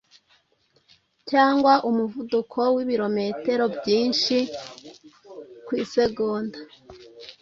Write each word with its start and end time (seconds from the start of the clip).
cyangwa 1.29 1.73
umuvuduko 1.89 2.59
w’ibirometero 2.75 3.65
byinshi 3.77 4.37
ku 5.65 5.71
isegonda. 5.83 6.57